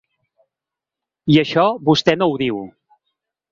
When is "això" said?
1.43-1.67